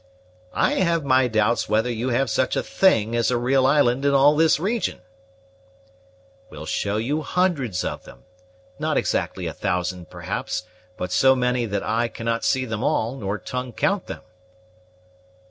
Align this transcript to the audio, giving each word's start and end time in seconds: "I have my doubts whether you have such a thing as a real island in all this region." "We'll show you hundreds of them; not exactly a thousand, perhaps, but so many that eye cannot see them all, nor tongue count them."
"I 0.55 0.79
have 0.79 1.05
my 1.05 1.27
doubts 1.27 1.69
whether 1.69 1.91
you 1.91 2.09
have 2.09 2.27
such 2.31 2.55
a 2.55 2.63
thing 2.63 3.15
as 3.15 3.29
a 3.29 3.37
real 3.37 3.67
island 3.67 4.03
in 4.03 4.15
all 4.15 4.35
this 4.35 4.59
region." 4.59 5.01
"We'll 6.49 6.65
show 6.65 6.97
you 6.97 7.21
hundreds 7.21 7.83
of 7.85 8.03
them; 8.05 8.23
not 8.79 8.97
exactly 8.97 9.45
a 9.45 9.53
thousand, 9.53 10.09
perhaps, 10.09 10.63
but 10.97 11.11
so 11.11 11.35
many 11.35 11.67
that 11.67 11.83
eye 11.83 12.07
cannot 12.07 12.43
see 12.43 12.65
them 12.65 12.83
all, 12.83 13.15
nor 13.15 13.37
tongue 13.37 13.73
count 13.73 14.07
them." 14.07 14.23